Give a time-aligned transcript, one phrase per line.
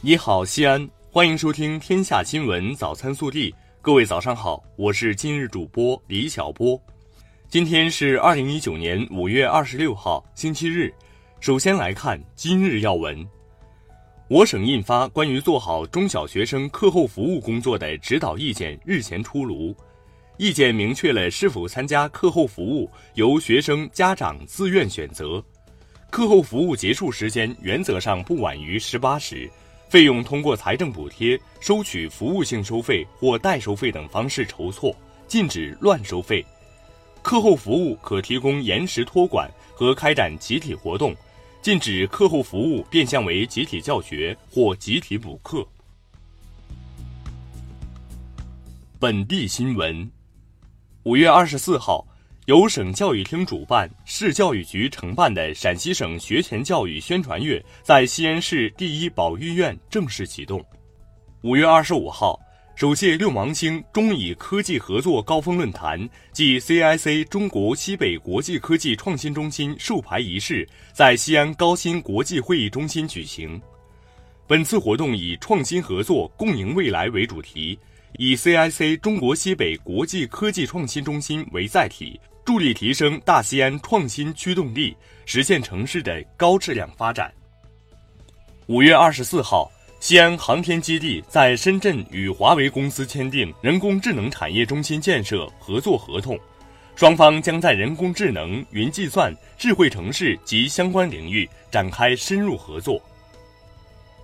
[0.00, 3.50] 你好，西安，欢迎收听《天下新闻早餐速递》。
[3.82, 6.80] 各位早上好，我是今日主播李小波。
[7.48, 10.94] 今天是二零一九年五月二十六号，星期日。
[11.40, 13.26] 首先来看今日要闻。
[14.28, 19.74] 我省印发关于做好中小学生课后服务工作的指导意见日前出炉，
[20.36, 25.44] 意见明确了是否参加课后服务由学生家长自愿选择，
[26.08, 29.50] 课后服务结束时间原则上不晚于十八时。
[29.88, 34.94] 费用通过财政补贴、收取服务性收费或代收费等方式筹措，
[35.26, 36.44] 禁止乱收费。
[37.22, 41.14] 课后服务可提供延时托管和开展集体活动，
[41.62, 45.66] 禁止课后服务变相为集体教学或集体补课。
[48.98, 50.10] 本地新闻，
[51.04, 52.07] 五月二十四号。
[52.48, 60.64] 由省教育厅主办、市教育局承办的陕西省学前教育宣传月在西安市第一保育院正式启动。
[61.42, 62.40] 五月二十五号，
[62.74, 73.60] 首届六芒星中以科技合作高峰论坛暨 CIC 中国西北国际科技创新中心授牌仪式在西安高新国际会议中心举行。
[74.46, 77.78] 本次活动以“创新合作，共赢未来”为主题，
[78.16, 82.18] 以 CIC 中国西北国际科技创新中心为载体。
[82.48, 84.96] 助力提升大西安创新驱动力，
[85.26, 87.30] 实现城市的高质量发展。
[88.68, 96.40] 五月二十四号，西安航天基地在深圳与华为公司签订人工智能产业中心建设合作合同，
[96.96, 102.98] 双方将在人工智能、云计算、智慧城市及相关领域展开深入合作。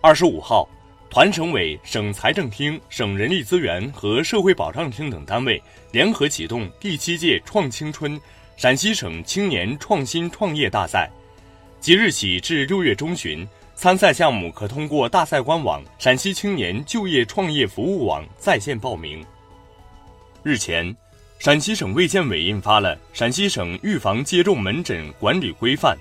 [0.00, 0.68] 二十五号。
[1.10, 8.20] 团省委、省财政厅、省人力资源和社会保障厅等单位联合启动第七届“创青春”
[8.58, 11.10] 陕西省青年创新创业大赛，
[11.80, 19.24] 即日起至六月中旬，参赛项目可通过大赛官网“陕西青年就业创业服务网”在线报名。
[20.42, 20.94] 日前，
[21.38, 25.96] 陕西省卫健委印发了《陕西省预防接种门诊管理规范》。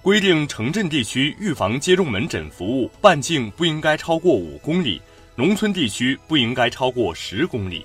[0.00, 5.02] 规定城镇地区预防接种门诊服务半径不应该超过五公里，
[5.34, 7.84] 农村地区不应该超过十公里。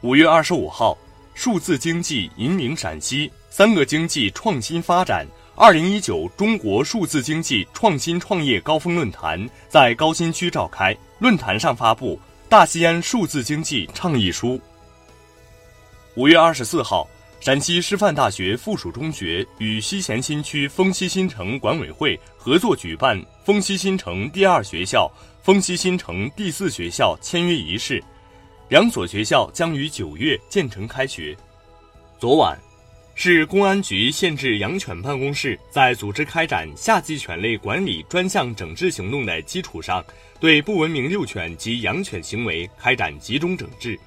[0.00, 0.98] 五月二十五号，
[1.34, 12.16] 数字经济引领陕西三个经济创新发展二零一九中国数字经济创新创业高峰论坛在高新区召开，论坛上发布
[12.48, 14.48] 《大西安数字经济倡议书》。
[16.16, 17.08] 五月二十四号。
[17.42, 25.10] 陕西师范大学附属中学与西咸新区丰西新城管委会合作举办丰西新城第二学校、
[25.42, 28.00] 丰西新城第四学校签约仪式，
[28.68, 31.36] 两所学校将于九月建成开学。
[32.16, 32.56] 昨晚，
[33.16, 40.04] 市公安局县治养犬办公室在组织开展夏季犬类管理专项整治行动的基础上，
[40.38, 43.98] 对不文明遛犬及养犬行为开展集中整治，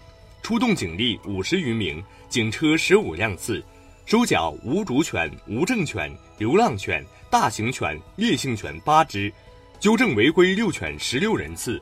[0.42, 2.02] 出动警力五十余名。
[2.36, 3.64] 警车十五辆次，
[4.06, 9.32] 收缴无主犬、无证犬、流浪犬、大型犬、烈性犬八只，
[9.80, 11.82] 纠正违规遛犬十六人次。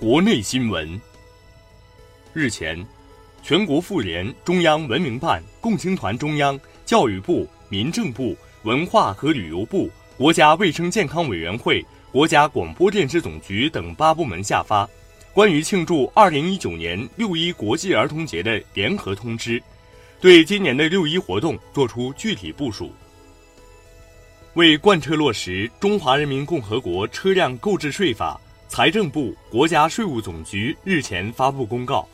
[0.00, 0.98] 国内新闻。
[2.32, 2.82] 日前，
[3.42, 14.88] 全国妇联、中央文明办、共青团中央、教育部、民政部、文化和旅游部、国家卫生健康委员会、国家广播电视总局等八部门下发。
[15.38, 19.62] 关于庆祝二零一九年六一国际儿童节的联合通知，
[20.20, 22.90] 对今年的六一活动作出具体部署。
[24.54, 28.36] 为贯彻落实《中华人民共和国车辆购置税法》，
[28.68, 32.04] 财政部、国家税务总局日前发布公告，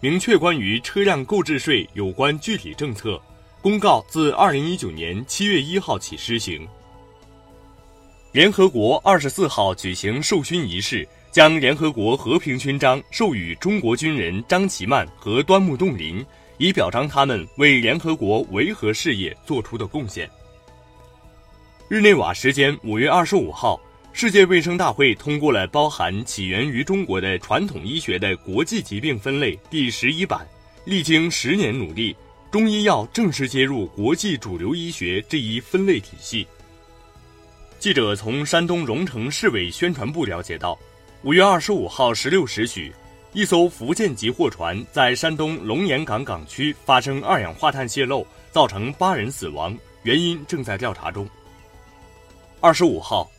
[0.00, 3.22] 明确关于车辆购置税有关具体政策。
[3.60, 6.66] 公告自二零一九年七月一号起施行。
[8.32, 11.08] 联合国二十四号举行授勋仪式。
[11.32, 16.22] 将联合国和平勋章授予中国军人张其曼和端木洞林，
[16.58, 20.28] 以表彰他们为联合国维和事业做出的贡献。
[21.88, 23.80] 日内瓦时间五月二十五号，
[24.12, 30.46] 世界卫生大会通过了包含起源于中国的传统医学的国际疾病分类第十一版。
[30.84, 32.14] 历经十年努力，
[32.50, 36.46] 中医药正式接入国际主流医学这一分类体系。
[37.78, 40.78] 记者从山东荣成市委宣传部了解到。
[41.24, 42.92] 五月二十五号十六时许，
[43.32, 51.24] 一艘福建籍货船在山东龙岩港港区发生二氧化碳泄漏，造成八人死亡，原因正在调查中。
[52.60, 53.30] 二十五号，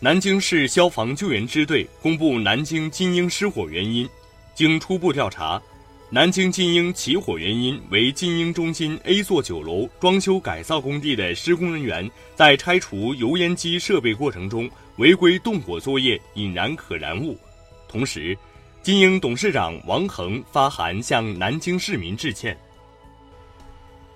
[0.00, 4.08] 南京市消防救援支队公布南京金鹰失火原因，
[4.54, 5.60] 经初步调查，
[6.08, 17.38] 南京金鹰起火原因为金鹰中心 A 座九楼装修改造工地的施工人员在拆除油烟机设备过程中违规动火作业，引燃可燃物。
[17.86, 18.36] 同时，
[18.82, 22.56] 金鹰董事长王恒发函向南京市民致歉。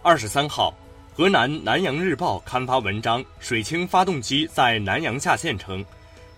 [0.02, 0.74] 二十三号，
[1.12, 5.84] 河南南阳日报刊发文章，水清发动机在南阳下线称，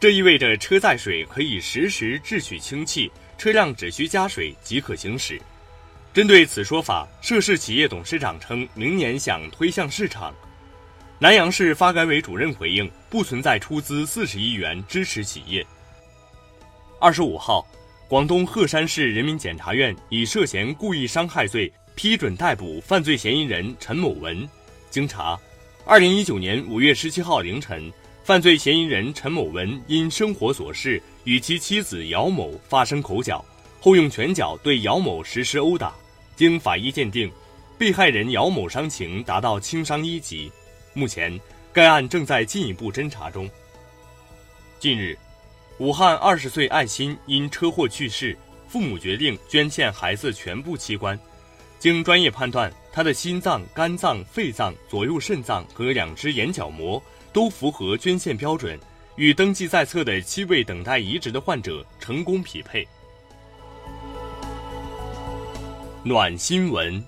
[0.01, 3.11] 这意味着车载水可以实时制取氢气。
[3.39, 5.41] 车辆只需加水即可行驶。
[6.13, 10.33] 针对此说法，涉事企业董事长称明年想推向市场。
[11.23, 15.65] 南阳市发改委主任回应，不存在出资四十亿元支持企业。
[16.99, 17.65] 二十五号，
[18.09, 24.37] 广东鹤山市人民检察院以涉嫌故意伤害罪批准逮捕犯罪嫌疑人陈某文。
[24.91, 25.39] 经查，
[25.87, 27.89] 二零一九年五月十七号凌晨。
[28.25, 33.45] 犯罪嫌疑人陈某文因生活琐事与其妻子姚某发生口角，
[33.81, 35.95] 后用拳脚对姚某实施殴打。
[36.35, 37.31] 经法医鉴定，
[37.79, 40.51] 被害人姚某伤情达到轻伤一级。
[40.95, 41.41] 目前，
[41.73, 43.49] 该案正在进一步侦查中。
[44.79, 45.17] 近日，
[45.79, 48.37] 武汉二十岁艾鑫因车祸去世，
[48.69, 51.19] 父母决定捐献孩子全部器官。
[51.79, 57.03] 经专业判断，他的心脏、肝脏、肺脏、左右肾脏和两只眼角膜。
[57.33, 58.79] 都符合捐献标准，
[59.17, 62.87] 与登记在册的七位等待移植的患者成功匹配。
[66.05, 67.03] 暖新闻：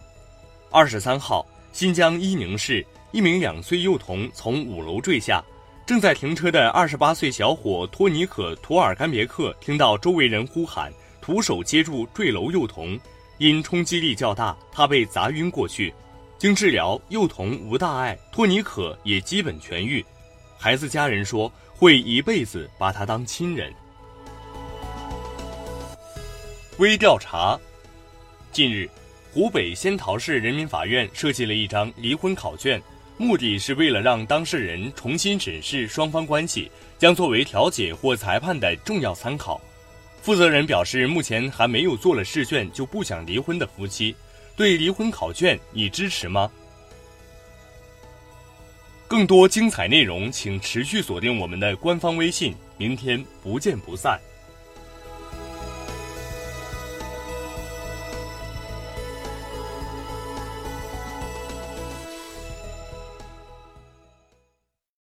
[0.70, 2.82] 二十三号，新疆伊宁市
[3.14, 5.40] 一名两岁幼童从五楼坠下，
[5.86, 12.98] 正在停车的二十八岁小伙托尼可·图尔干别克听到周围人呼喊，徒手接住坠楼幼童，
[13.38, 15.94] 因冲击力较大，他被砸晕过去。
[16.38, 20.04] 经治疗，幼童无大碍，托尼可也基本痊愈。
[20.58, 23.72] 孩子家人说会一辈子把他当亲人。
[26.78, 27.56] 微调查：
[28.50, 28.90] 近日，
[29.32, 32.82] 湖北仙桃市人民法院设计了一张离婚考卷，
[33.16, 39.60] 目的是为了让当事人重新审视双方关系，将作为调解或裁判的重要参考。
[40.20, 44.16] 负责人表示，目前还没有做了试卷就不想离婚的夫妻，
[44.56, 46.50] 对离婚考卷你支持吗？
[49.06, 52.54] 更多精彩内容，请持续锁定我们的官方微信。
[52.76, 54.18] 明天不见不散。